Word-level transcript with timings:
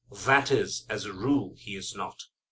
That 0.25 0.49
is, 0.49 0.83
as 0.89 1.05
a 1.05 1.13
rule 1.13 1.53
he 1.59 1.75
is 1.75 1.93
not. 1.93 2.23